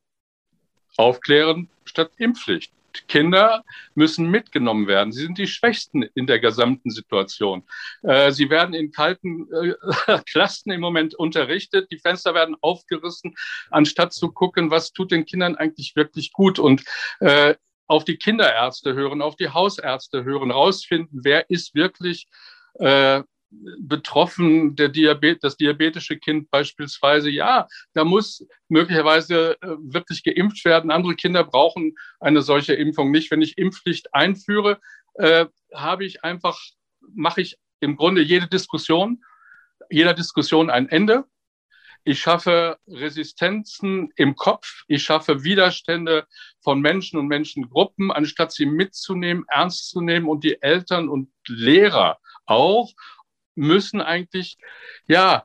Aufklären 0.96 1.68
statt 1.84 2.10
Impfpflicht. 2.16 2.72
Kinder 3.06 3.62
müssen 3.94 4.28
mitgenommen 4.32 4.88
werden. 4.88 5.12
Sie 5.12 5.22
sind 5.22 5.38
die 5.38 5.46
Schwächsten 5.46 6.02
in 6.02 6.26
der 6.26 6.40
gesamten 6.40 6.90
Situation. 6.90 7.62
Äh, 8.02 8.32
sie 8.32 8.50
werden 8.50 8.74
in 8.74 8.90
kalten 8.90 9.46
äh, 9.52 10.18
Klassen 10.28 10.72
im 10.72 10.80
Moment 10.80 11.14
unterrichtet. 11.14 11.92
Die 11.92 11.98
Fenster 11.98 12.34
werden 12.34 12.56
aufgerissen, 12.62 13.36
anstatt 13.70 14.12
zu 14.12 14.32
gucken, 14.32 14.72
was 14.72 14.92
tut 14.92 15.12
den 15.12 15.24
Kindern 15.24 15.54
eigentlich 15.54 15.94
wirklich 15.94 16.32
gut. 16.32 16.58
Und 16.58 16.82
äh, 17.20 17.54
auf 17.90 18.04
die 18.04 18.16
Kinderärzte 18.16 18.94
hören, 18.94 19.20
auf 19.20 19.34
die 19.34 19.48
Hausärzte 19.48 20.22
hören, 20.22 20.52
rausfinden, 20.52 21.22
wer 21.24 21.50
ist 21.50 21.74
wirklich 21.74 22.28
äh, 22.74 23.24
betroffen, 23.80 24.76
der 24.76 24.90
Diabet, 24.90 25.42
das 25.42 25.56
diabetische 25.56 26.16
Kind 26.16 26.52
beispielsweise, 26.52 27.30
ja, 27.30 27.66
da 27.92 28.04
muss 28.04 28.46
möglicherweise 28.68 29.60
äh, 29.60 29.66
wirklich 29.80 30.22
geimpft 30.22 30.64
werden. 30.64 30.92
Andere 30.92 31.16
Kinder 31.16 31.42
brauchen 31.42 31.96
eine 32.20 32.42
solche 32.42 32.74
Impfung 32.74 33.10
nicht. 33.10 33.32
Wenn 33.32 33.42
ich 33.42 33.58
Impfpflicht 33.58 34.14
einführe, 34.14 34.78
äh, 35.14 35.46
habe 35.74 36.04
ich 36.04 36.22
einfach, 36.22 36.60
mache 37.12 37.40
ich 37.40 37.58
im 37.80 37.96
Grunde 37.96 38.22
jede 38.22 38.46
Diskussion, 38.46 39.24
jeder 39.90 40.14
Diskussion 40.14 40.70
ein 40.70 40.88
Ende. 40.88 41.24
Ich 42.04 42.20
schaffe 42.20 42.78
Resistenzen 42.86 44.10
im 44.16 44.34
Kopf. 44.34 44.84
Ich 44.88 45.02
schaffe 45.02 45.44
Widerstände 45.44 46.26
von 46.60 46.80
Menschen 46.80 47.18
und 47.18 47.28
Menschengruppen, 47.28 48.10
anstatt 48.10 48.52
sie 48.52 48.66
mitzunehmen, 48.66 49.44
ernst 49.48 49.90
zu 49.90 50.00
nehmen 50.00 50.28
und 50.28 50.44
die 50.44 50.60
Eltern 50.62 51.08
und 51.08 51.30
Lehrer 51.46 52.18
auch 52.46 52.90
müssen 53.54 54.00
eigentlich 54.00 54.56
ja 55.06 55.44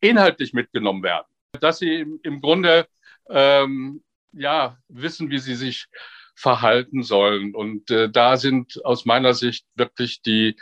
inhaltlich 0.00 0.52
mitgenommen 0.52 1.02
werden, 1.02 1.26
dass 1.60 1.78
sie 1.78 2.04
im 2.22 2.40
Grunde 2.40 2.88
ähm, 3.28 4.02
ja 4.32 4.78
wissen, 4.88 5.30
wie 5.30 5.38
sie 5.38 5.54
sich 5.54 5.86
verhalten 6.34 7.02
sollen. 7.02 7.54
Und 7.54 7.90
äh, 7.90 8.10
da 8.10 8.36
sind 8.36 8.84
aus 8.84 9.04
meiner 9.04 9.34
Sicht 9.34 9.66
wirklich 9.74 10.20
die 10.22 10.56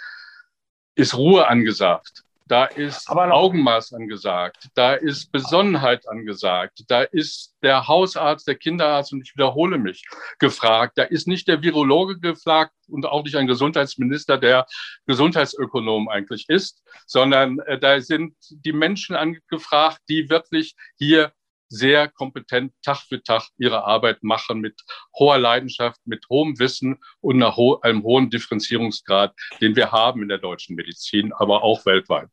ist 0.94 1.16
Ruhe 1.16 1.48
angesagt. 1.48 2.23
Da 2.46 2.66
ist 2.66 3.08
Augenmaß 3.08 3.94
angesagt. 3.94 4.68
Da 4.74 4.94
ist 4.94 5.32
Besonnenheit 5.32 6.06
angesagt. 6.08 6.84
Da 6.88 7.02
ist 7.02 7.56
der 7.62 7.88
Hausarzt, 7.88 8.46
der 8.46 8.56
Kinderarzt, 8.56 9.12
und 9.14 9.22
ich 9.22 9.34
wiederhole 9.34 9.78
mich, 9.78 10.04
gefragt. 10.38 10.98
Da 10.98 11.04
ist 11.04 11.26
nicht 11.26 11.48
der 11.48 11.62
Virologe 11.62 12.18
gefragt 12.20 12.74
und 12.88 13.06
auch 13.06 13.24
nicht 13.24 13.36
ein 13.36 13.46
Gesundheitsminister, 13.46 14.36
der 14.36 14.66
Gesundheitsökonom 15.06 16.08
eigentlich 16.08 16.44
ist, 16.48 16.82
sondern 17.06 17.60
äh, 17.60 17.78
da 17.78 18.00
sind 18.00 18.34
die 18.50 18.72
Menschen 18.72 19.16
angefragt, 19.16 20.00
die 20.10 20.28
wirklich 20.28 20.74
hier 20.98 21.32
sehr 21.74 22.08
kompetent 22.08 22.72
Tag 22.82 22.98
für 23.08 23.22
Tag 23.22 23.48
ihre 23.58 23.84
Arbeit 23.84 24.22
machen 24.22 24.60
mit 24.60 24.80
hoher 25.18 25.38
Leidenschaft, 25.38 26.00
mit 26.04 26.24
hohem 26.28 26.58
Wissen 26.58 26.98
und 27.20 27.42
ho 27.56 27.80
einem 27.82 28.02
hohen 28.02 28.30
Differenzierungsgrad, 28.30 29.34
den 29.60 29.76
wir 29.76 29.92
haben 29.92 30.22
in 30.22 30.28
der 30.28 30.38
deutschen 30.38 30.76
Medizin, 30.76 31.32
aber 31.32 31.62
auch 31.62 31.84
weltweit. 31.84 32.30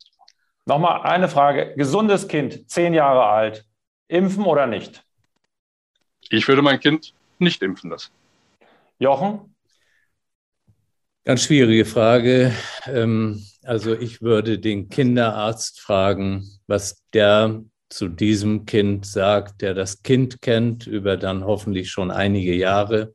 Nochmal 0.65 1.01
eine 1.01 1.27
Frage. 1.27 1.73
Gesundes 1.75 2.27
Kind, 2.27 2.69
zehn 2.69 2.93
Jahre 2.93 3.25
alt, 3.25 3.65
impfen 4.07 4.45
oder 4.45 4.67
nicht? 4.67 5.03
Ich 6.29 6.47
würde 6.47 6.61
mein 6.61 6.79
Kind 6.79 7.13
nicht 7.39 7.61
impfen 7.63 7.89
lassen. 7.89 8.11
Jochen? 8.99 9.55
Ganz 11.25 11.43
schwierige 11.43 11.85
Frage. 11.85 12.53
Ähm, 12.85 13.43
also 13.63 13.93
ich 13.93 14.21
würde 14.21 14.59
den 14.59 14.89
Kinderarzt 14.89 15.79
fragen, 15.79 16.47
was 16.67 17.03
der 17.13 17.63
zu 17.91 18.07
diesem 18.07 18.65
Kind 18.65 19.05
sagt, 19.05 19.61
der 19.61 19.73
das 19.73 20.03
Kind 20.03 20.41
kennt 20.41 20.87
über 20.87 21.17
dann 21.17 21.45
hoffentlich 21.45 21.91
schon 21.91 22.11
einige 22.11 22.55
Jahre. 22.55 23.13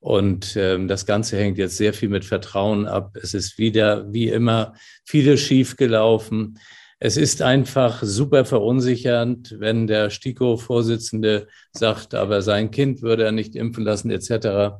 Und 0.00 0.56
ähm, 0.56 0.88
das 0.88 1.06
Ganze 1.06 1.36
hängt 1.36 1.58
jetzt 1.58 1.76
sehr 1.76 1.92
viel 1.92 2.08
mit 2.08 2.24
Vertrauen 2.24 2.86
ab. 2.86 3.16
Es 3.20 3.34
ist 3.34 3.58
wieder, 3.58 4.12
wie 4.12 4.28
immer, 4.28 4.74
vieles 5.04 5.40
schiefgelaufen. 5.40 6.58
Es 7.00 7.16
ist 7.16 7.42
einfach 7.42 8.02
super 8.02 8.44
verunsichernd, 8.44 9.56
wenn 9.58 9.86
der 9.86 10.10
STIKO-Vorsitzende 10.10 11.46
sagt, 11.72 12.14
aber 12.14 12.42
sein 12.42 12.70
Kind 12.70 13.02
würde 13.02 13.24
er 13.24 13.32
nicht 13.32 13.54
impfen 13.54 13.84
lassen, 13.84 14.10
etc. 14.10 14.78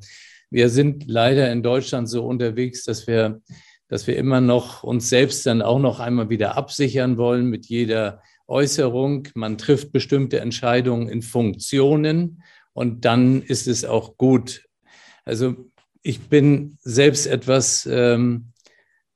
Wir 0.50 0.68
sind 0.68 1.04
leider 1.06 1.50
in 1.52 1.62
Deutschland 1.62 2.08
so 2.08 2.26
unterwegs, 2.26 2.84
dass 2.84 3.06
wir, 3.06 3.40
dass 3.88 4.06
wir 4.06 4.16
immer 4.16 4.40
noch 4.40 4.82
uns 4.82 5.08
selbst 5.08 5.46
dann 5.46 5.62
auch 5.62 5.78
noch 5.78 6.00
einmal 6.00 6.28
wieder 6.28 6.56
absichern 6.56 7.18
wollen 7.18 7.46
mit 7.46 7.66
jeder 7.66 8.20
Äußerung, 8.48 9.28
man 9.34 9.58
trifft 9.58 9.92
bestimmte 9.92 10.40
Entscheidungen 10.40 11.08
in 11.08 11.22
Funktionen 11.22 12.42
und 12.72 13.04
dann 13.04 13.42
ist 13.42 13.68
es 13.68 13.84
auch 13.84 14.16
gut. 14.16 14.64
Also 15.24 15.70
ich 16.02 16.28
bin 16.28 16.78
selbst 16.80 17.26
etwas 17.26 17.86
ähm, 17.90 18.52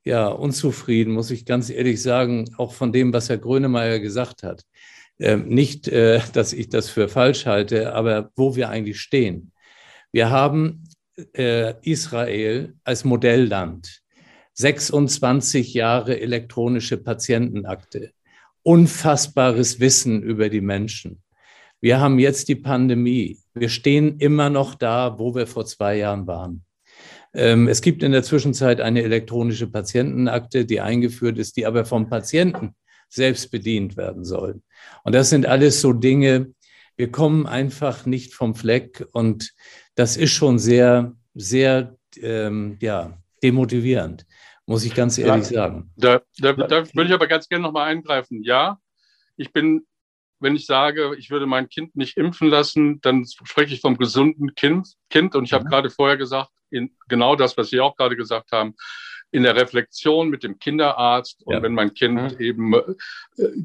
ja, 0.03 0.27
unzufrieden, 0.27 1.13
muss 1.13 1.31
ich 1.31 1.45
ganz 1.45 1.69
ehrlich 1.69 2.01
sagen, 2.01 2.53
auch 2.57 2.73
von 2.73 2.93
dem, 2.93 3.11
was 3.11 3.29
Herr 3.29 3.39
Grönemeyer 3.39 3.99
gesagt 3.99 4.43
hat. 4.43 4.63
Ähm, 5.19 5.47
nicht, 5.47 5.87
äh, 5.87 6.21
dass 6.33 6.53
ich 6.53 6.69
das 6.69 6.89
für 6.89 7.09
falsch 7.09 7.45
halte, 7.45 7.93
aber 7.93 8.31
wo 8.35 8.55
wir 8.55 8.69
eigentlich 8.69 8.99
stehen. 8.99 9.51
Wir 10.11 10.29
haben 10.29 10.83
äh, 11.33 11.73
Israel 11.81 12.75
als 12.83 13.03
Modellland, 13.03 14.01
26 14.53 15.73
Jahre 15.73 16.19
elektronische 16.19 16.97
Patientenakte 16.97 18.11
unfassbares 18.63 19.79
Wissen 19.79 20.23
über 20.23 20.49
die 20.49 20.61
Menschen. 20.61 21.21
Wir 21.81 21.99
haben 21.99 22.17
jetzt 22.17 22.47
die 22.47 22.55
Pandemie. 22.55 23.39
Wir 23.53 23.69
stehen 23.69 24.17
immer 24.19 24.49
noch 24.49 24.75
da, 24.75 25.19
wo 25.19 25.35
wir 25.35 25.47
vor 25.47 25.65
zwei 25.65 25.97
Jahren 25.97 26.27
waren. 26.27 26.63
Ähm, 27.33 27.67
es 27.67 27.81
gibt 27.81 28.03
in 28.03 28.11
der 28.11 28.23
Zwischenzeit 28.23 28.79
eine 28.79 29.03
elektronische 29.03 29.67
Patientenakte, 29.67 30.65
die 30.65 30.79
eingeführt 30.79 31.37
ist, 31.37 31.57
die 31.57 31.65
aber 31.65 31.85
vom 31.85 32.09
Patienten 32.09 32.75
selbst 33.09 33.51
bedient 33.51 33.97
werden 33.97 34.23
soll. 34.23 34.61
Und 35.03 35.13
das 35.13 35.29
sind 35.29 35.45
alles 35.45 35.81
so 35.81 35.93
Dinge, 35.93 36.53
wir 36.95 37.11
kommen 37.11 37.47
einfach 37.47 38.05
nicht 38.05 38.33
vom 38.33 38.55
Fleck 38.55 39.07
und 39.13 39.53
das 39.95 40.15
ist 40.15 40.31
schon 40.31 40.59
sehr, 40.59 41.15
sehr, 41.33 41.97
ähm, 42.21 42.77
ja, 42.79 43.17
demotivierend 43.41 44.25
muss 44.65 44.85
ich 44.85 44.95
ganz 44.95 45.17
ehrlich 45.17 45.49
ja, 45.49 45.63
sagen. 45.63 45.91
Da, 45.95 46.21
da, 46.37 46.53
da 46.53 46.93
würde 46.93 47.09
ich 47.09 47.13
aber 47.13 47.27
ganz 47.27 47.49
gerne 47.49 47.63
nochmal 47.63 47.89
eingreifen. 47.89 48.43
Ja, 48.43 48.79
ich 49.35 49.51
bin, 49.51 49.85
wenn 50.39 50.55
ich 50.55 50.65
sage, 50.65 51.15
ich 51.17 51.29
würde 51.29 51.45
mein 51.45 51.69
Kind 51.69 51.95
nicht 51.95 52.17
impfen 52.17 52.49
lassen, 52.49 53.01
dann 53.01 53.25
spreche 53.25 53.73
ich 53.73 53.81
vom 53.81 53.97
gesunden 53.97 54.55
Kind. 54.55 54.87
kind 55.09 55.35
und 55.35 55.45
ich 55.45 55.53
habe 55.53 55.65
mhm. 55.65 55.69
gerade 55.69 55.89
vorher 55.89 56.17
gesagt, 56.17 56.49
in, 56.69 56.95
genau 57.07 57.35
das, 57.35 57.57
was 57.57 57.69
Sie 57.69 57.79
auch 57.79 57.95
gerade 57.95 58.15
gesagt 58.15 58.51
haben, 58.51 58.75
in 59.31 59.43
der 59.43 59.55
Reflexion 59.55 60.29
mit 60.29 60.43
dem 60.43 60.59
Kinderarzt 60.59 61.41
und 61.45 61.55
ja. 61.55 61.61
wenn 61.61 61.73
mein 61.73 61.93
Kind 61.95 62.33
mhm. 62.33 62.39
eben 62.39 62.73
äh, 62.73 62.81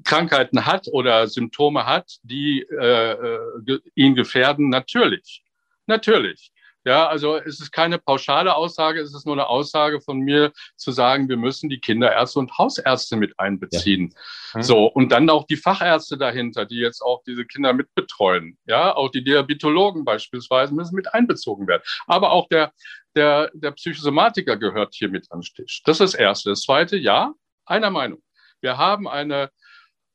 Krankheiten 0.03 0.65
hat 0.65 0.89
oder 0.91 1.29
Symptome 1.29 1.85
hat, 1.85 2.17
die 2.23 2.63
äh, 2.63 3.13
äh 3.13 3.79
ihn 3.95 4.15
gefährden, 4.15 4.71
natürlich, 4.71 5.45
natürlich. 5.87 6.53
Ja, 6.85 7.09
also 7.09 7.37
es 7.37 7.61
ist 7.61 7.73
keine 7.73 7.99
pauschale 7.99 8.55
Aussage, 8.55 9.01
es 9.01 9.15
ist 9.15 9.27
nur 9.27 9.35
eine 9.35 9.49
Aussage 9.49 10.01
von 10.01 10.21
mir 10.21 10.53
zu 10.77 10.93
sagen, 10.93 11.29
wir 11.29 11.37
müssen 11.37 11.69
die 11.69 11.81
Kinderärzte 11.81 12.39
und 12.39 12.57
Hausärzte 12.57 13.17
mit 13.17 13.39
einbeziehen. 13.39 14.15
Ja. 14.55 14.63
So, 14.63 14.87
und 14.87 15.11
dann 15.11 15.29
auch 15.29 15.47
die 15.47 15.57
Fachärzte 15.57 16.17
dahinter, 16.17 16.65
die 16.65 16.79
jetzt 16.79 17.03
auch 17.03 17.23
diese 17.27 17.45
Kinder 17.45 17.73
mitbetreuen. 17.73 18.57
Ja, 18.67 18.95
auch 18.95 19.11
die 19.11 19.25
Diabetologen 19.25 20.05
beispielsweise 20.05 20.75
müssen 20.75 20.95
mit 20.95 21.13
einbezogen 21.13 21.67
werden. 21.67 21.83
Aber 22.07 22.31
auch 22.31 22.49
der, 22.49 22.73
der, 23.15 23.51
der 23.55 23.73
Psychosomatiker 23.73 24.57
gehört 24.57 24.95
hier 24.95 25.09
mit 25.09 25.31
an 25.31 25.41
den 25.41 25.55
Tisch. 25.55 25.83
Das 25.85 26.01
ist 26.01 26.15
das 26.15 26.15
Erste. 26.15 26.51
Das 26.51 26.63
Zweite, 26.63 26.97
ja, 26.97 27.35
einer 27.67 27.91
Meinung. 27.91 28.23
Wir 28.61 28.79
haben 28.79 29.07
eine 29.07 29.51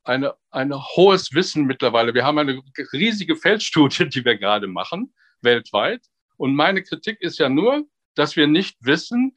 eine, 0.05 0.33
ein 0.51 0.73
hohes 0.73 1.33
Wissen 1.33 1.65
mittlerweile. 1.65 2.13
Wir 2.13 2.25
haben 2.25 2.37
eine 2.37 2.61
riesige 2.91 3.35
Feldstudie, 3.35 4.09
die 4.09 4.25
wir 4.25 4.37
gerade 4.37 4.67
machen, 4.67 5.13
weltweit. 5.41 6.01
Und 6.37 6.55
meine 6.55 6.83
Kritik 6.83 7.21
ist 7.21 7.39
ja 7.39 7.49
nur, 7.49 7.85
dass 8.15 8.35
wir 8.35 8.47
nicht 8.47 8.77
wissen, 8.81 9.35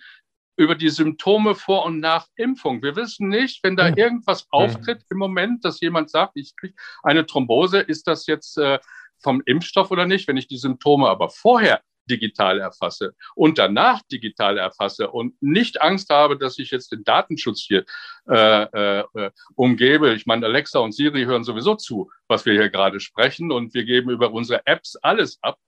über 0.57 0.75
die 0.75 0.89
Symptome 0.89 1.55
vor 1.55 1.85
und 1.85 2.01
nach 2.01 2.27
Impfung. 2.37 2.83
Wir 2.83 2.97
wissen 2.97 3.29
nicht, 3.29 3.63
wenn 3.63 3.77
da 3.77 3.89
irgendwas 3.95 4.47
auftritt 4.51 5.03
im 5.11 5.19
Moment, 5.19 5.65
dass 5.65 5.81
jemand 5.81 6.11
sagt, 6.11 6.33
ich 6.37 6.57
kriege 6.57 6.75
eine 7.03 7.27
Thrombose, 7.27 7.81
ist 7.81 8.07
das 8.07 8.27
jetzt 8.27 8.57
äh, 8.57 8.79
vom 9.23 9.43
Impfstoff 9.45 9.91
oder 9.91 10.07
nicht? 10.07 10.27
Wenn 10.29 10.39
ich 10.39 10.49
die 10.49 10.57
Symptome 10.57 11.09
aber 11.09 11.29
vorher 11.29 11.83
digital 12.09 12.61
erfasse 12.61 13.15
und 13.35 13.59
danach 13.59 14.01
digital 14.11 14.59
erfasse 14.59 15.11
und 15.11 15.35
nicht 15.43 15.83
Angst 15.83 16.09
habe, 16.11 16.39
dass 16.39 16.59
ich 16.59 16.71
jetzt 16.71 16.93
den 16.93 17.05
Datenschutz 17.05 17.63
hier 17.63 17.85
äh, 18.29 18.63
äh, 18.63 19.31
umgebe. 19.55 20.15
Ich 20.15 20.27
meine, 20.27 20.47
Alexa 20.47 20.79
und 20.79 20.93
Siri 20.93 21.25
hören 21.25 21.45
sowieso 21.45 21.75
zu, 21.75 22.11
was 22.29 22.47
wir 22.47 22.53
hier 22.53 22.71
gerade 22.71 23.01
sprechen 23.01 23.53
und 23.53 23.75
wir 23.75 23.85
geben 23.85 24.11
über 24.11 24.33
unsere 24.33 24.63
Apps 24.67 24.97
alles 24.97 25.39
ab. 25.43 25.59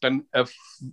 Dann 0.00 0.26
er 0.32 0.48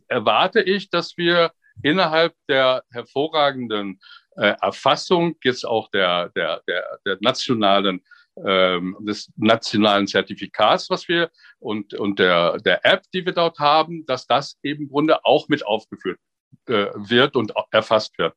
erwarte 0.08 0.62
ich, 0.62 0.90
dass 0.90 1.18
wir 1.18 1.52
innerhalb 1.84 2.34
der 2.48 2.84
hervorragenden 2.92 4.00
äh, 4.38 4.56
Erfassung 4.62 5.36
jetzt 5.44 5.66
auch 5.66 5.90
der, 5.92 6.30
der, 6.30 6.62
der, 6.68 7.00
der 7.06 7.18
nationalen 7.22 8.02
ähm, 8.44 8.98
des 9.00 9.32
nationalen 9.38 10.08
Zertifikats, 10.08 10.90
was 10.90 11.08
wir 11.08 11.32
und, 11.60 11.94
und 11.94 12.20
der, 12.20 12.58
der 12.58 12.86
App, 12.86 13.04
die 13.14 13.26
wir 13.26 13.32
dort 13.32 13.60
haben, 13.60 14.06
dass 14.06 14.28
das 14.28 14.58
eben 14.62 14.84
im 14.84 14.90
Grunde 14.90 15.24
auch 15.24 15.48
mit 15.48 15.66
aufgeführt 15.66 16.20
äh, 16.68 16.88
wird 16.96 17.36
und 17.36 17.54
erfasst 17.72 18.18
wird. 18.18 18.36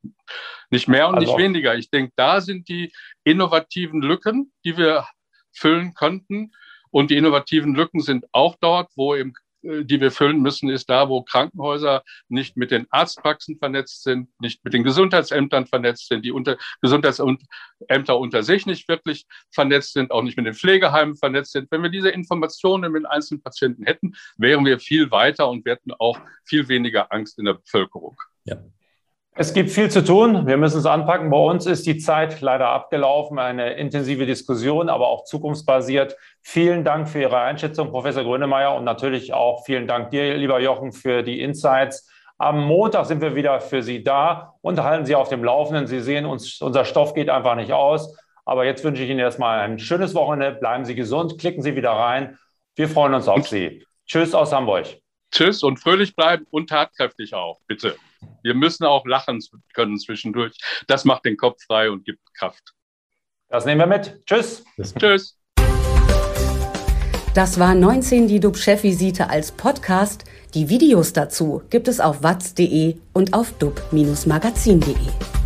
Nicht 0.71 0.87
mehr 0.87 1.09
und 1.09 1.17
also 1.17 1.33
nicht 1.33 1.43
weniger. 1.43 1.75
Ich 1.75 1.91
denke, 1.91 2.13
da 2.17 2.41
sind 2.41 2.69
die 2.69 2.93
innovativen 3.25 4.01
Lücken, 4.01 4.53
die 4.65 4.77
wir 4.77 5.07
füllen 5.53 5.95
könnten. 5.95 6.53
Und 6.91 7.11
die 7.11 7.17
innovativen 7.17 7.75
Lücken 7.75 8.01
sind 8.01 8.25
auch 8.33 8.57
dort, 8.61 8.91
wo 8.97 9.15
im 9.15 9.31
äh, 9.31 9.33
die 9.69 10.01
wir 10.01 10.11
füllen 10.11 10.41
müssen, 10.41 10.69
ist 10.71 10.89
da, 10.89 11.09
wo 11.09 11.23
Krankenhäuser 11.23 12.03
nicht 12.29 12.57
mit 12.57 12.71
den 12.71 12.87
Arztpraxen 12.91 13.59
vernetzt 13.59 14.03
sind, 14.03 14.29
nicht 14.41 14.65
mit 14.65 14.73
den 14.73 14.83
Gesundheitsämtern 14.83 15.67
vernetzt 15.67 16.09
sind, 16.09 16.25
die 16.25 16.33
unter, 16.33 16.57
Gesundheitsämter 16.81 18.19
unter 18.19 18.43
sich 18.43 18.67
nicht 18.67 18.89
wirklich 18.89 19.27
vernetzt 19.51 19.93
sind, 19.93 20.11
auch 20.11 20.23
nicht 20.23 20.37
mit 20.37 20.47
den 20.47 20.55
Pflegeheimen 20.55 21.17
vernetzt 21.17 21.53
sind. 21.53 21.71
Wenn 21.71 21.83
wir 21.83 21.91
diese 21.91 22.09
Informationen 22.09 22.93
mit 22.93 23.07
einzelnen 23.07 23.43
Patienten 23.43 23.85
hätten, 23.85 24.15
wären 24.39 24.65
wir 24.65 24.79
viel 24.79 25.11
weiter 25.11 25.49
und 25.49 25.65
wir 25.65 25.73
hätten 25.73 25.93
auch 25.99 26.19
viel 26.45 26.69
weniger 26.69 27.13
Angst 27.13 27.39
in 27.39 27.45
der 27.45 27.55
Bevölkerung. 27.55 28.17
Ja. 28.45 28.57
Es 29.41 29.55
gibt 29.55 29.71
viel 29.71 29.89
zu 29.89 30.05
tun. 30.05 30.49
Wir 30.49 30.57
müssen 30.57 30.79
es 30.79 30.85
anpacken. 30.85 31.31
Bei 31.31 31.37
uns 31.37 31.65
ist 31.65 31.87
die 31.87 31.99
Zeit 31.99 32.41
leider 32.41 32.71
abgelaufen. 32.71 33.39
Eine 33.39 33.75
intensive 33.75 34.27
Diskussion, 34.27 34.89
aber 34.89 35.07
auch 35.07 35.23
zukunftsbasiert. 35.27 36.17
Vielen 36.43 36.83
Dank 36.83 37.09
für 37.09 37.21
Ihre 37.21 37.39
Einschätzung, 37.39 37.93
Professor 37.93 38.25
Grönemeyer. 38.25 38.75
Und 38.75 38.83
natürlich 38.83 39.33
auch 39.33 39.65
vielen 39.65 39.87
Dank 39.87 40.11
dir, 40.11 40.37
lieber 40.37 40.59
Jochen, 40.59 40.91
für 40.91 41.23
die 41.23 41.41
Insights. 41.41 42.11
Am 42.37 42.65
Montag 42.65 43.07
sind 43.07 43.21
wir 43.21 43.37
wieder 43.37 43.61
für 43.61 43.85
Sie 43.85 44.03
da 44.03 44.55
und 44.61 44.83
halten 44.83 45.07
Sie 45.07 45.15
auf 45.15 45.29
dem 45.29 45.45
Laufenden. 45.45 45.87
Sie 45.87 46.01
sehen, 46.01 46.27
uns, 46.27 46.61
unser 46.61 46.85
Stoff 46.85 47.15
geht 47.15 47.31
einfach 47.31 47.55
nicht 47.55 47.71
aus. 47.73 48.19
Aber 48.45 48.65
jetzt 48.65 48.83
wünsche 48.83 49.05
ich 49.05 49.09
Ihnen 49.09 49.21
erstmal 49.21 49.61
ein 49.61 49.79
schönes 49.79 50.17
Wochenende. 50.17 50.59
Bleiben 50.59 50.85
Sie 50.85 50.97
gesund. 50.97 51.39
Klicken 51.39 51.63
Sie 51.63 51.77
wieder 51.77 51.93
rein. 51.93 52.37
Wir 52.75 52.89
freuen 52.89 53.15
uns 53.15 53.29
auf 53.29 53.47
Sie. 53.47 53.87
Tschüss 54.05 54.35
aus 54.35 54.53
Hamburg. 54.53 54.87
Tschüss 55.31 55.63
und 55.63 55.79
fröhlich 55.79 56.17
bleiben 56.17 56.45
und 56.51 56.71
tatkräftig 56.71 57.35
auch, 57.35 57.61
bitte. 57.69 57.95
Wir 58.43 58.55
müssen 58.55 58.85
auch 58.85 59.07
lachen 59.07 59.41
können 59.75 59.99
zwischendurch. 59.99 60.57
Das 60.87 61.05
macht 61.05 61.25
den 61.25 61.37
Kopf 61.37 61.63
frei 61.65 61.91
und 61.91 62.05
gibt 62.05 62.21
Kraft. 62.35 62.75
Das 63.49 63.65
nehmen 63.65 63.81
wir 63.81 63.87
mit. 63.87 64.25
Tschüss. 64.27 64.65
Tschüss. 64.99 65.39
Das 67.35 67.59
war 67.61 67.75
19 67.75 68.27
die 68.27 68.41
DUB-Chefvisite 68.41 69.31
als 69.31 69.53
Podcast. 69.53 70.25
Die 70.55 70.69
Videos 70.69 71.13
dazu 71.13 71.63
gibt 71.71 71.87
es 71.87 72.01
auf 72.01 72.23
watz.de 72.23 72.97
und 73.13 73.35
auf 73.35 73.53
dub-magazin.de. 73.59 75.38